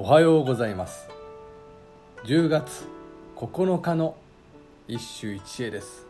[0.00, 1.08] おはようございます。
[2.22, 2.86] 10月
[3.34, 4.14] 9日の
[4.86, 6.06] 一首一会です。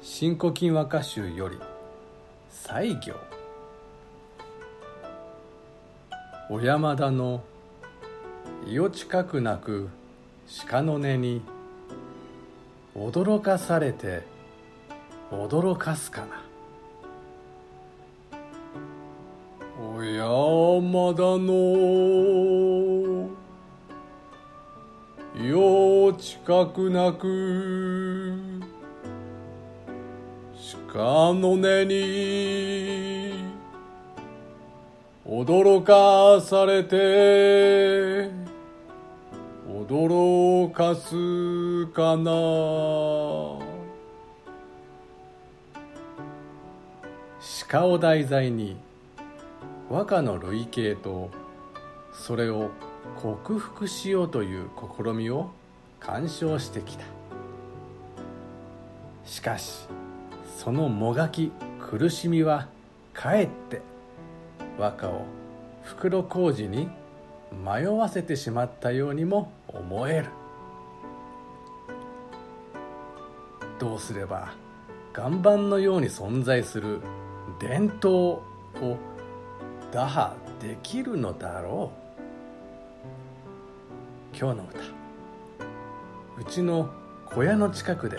[0.00, 1.58] 新古今和歌集より
[2.48, 3.14] 西行。
[6.48, 7.42] 小山田の
[8.66, 9.90] 伊予近くなく
[10.66, 11.42] 鹿の音に
[12.96, 14.22] 驚かされて
[15.30, 16.51] 驚かすかな。
[20.04, 21.52] 山田の
[25.40, 28.60] よ近くなく
[30.92, 30.98] 鹿
[31.34, 33.32] の音に
[35.24, 38.28] 驚かされて
[39.68, 42.32] 驚かすかな。
[47.68, 48.76] 鹿を題材に
[49.92, 51.28] 和歌の類型と
[52.14, 52.70] それを
[53.20, 55.50] 克服しようという試みを
[56.00, 57.04] 鑑賞してきた。
[59.26, 59.86] しかし
[60.56, 62.68] そのもがき苦しみは
[63.12, 63.82] かえって
[64.78, 65.26] 和歌を
[65.82, 66.88] 袋小路に
[67.62, 70.30] 迷わせてしまったようにも思える。
[73.78, 74.54] どうすれば
[75.14, 77.02] 岩盤のように存在する
[77.60, 78.40] 伝統を
[79.92, 81.92] 打破できるのだろ
[84.34, 84.36] う。
[84.36, 84.78] 今日の歌。
[86.40, 86.90] うちの
[87.26, 88.18] 小屋の近くで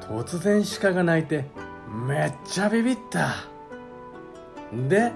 [0.00, 1.44] 突然鹿が鳴いて
[2.06, 3.36] めっちゃビビった。
[4.88, 5.12] で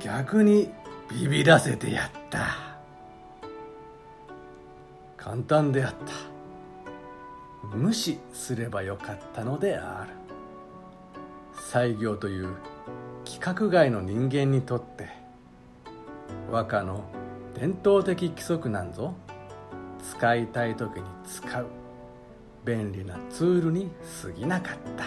[0.00, 0.70] 逆に
[1.10, 2.56] ビビらせてやった。
[5.18, 7.76] 簡単であった。
[7.76, 10.12] 無視すればよかったのである。
[11.54, 12.56] 西行という
[13.38, 15.06] 規格外の人間にとって
[16.50, 17.04] 和歌の
[17.54, 19.14] 伝統的規則なんぞ。
[20.02, 21.66] 使いたい時に使う。
[22.64, 25.04] 便利なツールに過ぎなかった。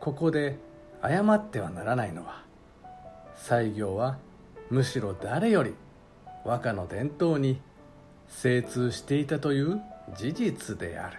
[0.00, 0.58] ここで
[1.02, 2.44] 謝ってはならないのは
[3.36, 4.18] 西行は
[4.68, 5.74] むしろ誰より
[6.44, 7.58] 和歌の伝統に
[8.28, 9.80] 精通していたという
[10.14, 11.16] 事実である。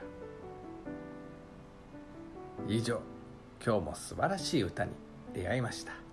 [2.68, 3.17] 以上。
[3.64, 4.92] 今日も素晴らしい歌に
[5.34, 6.07] 出会いました。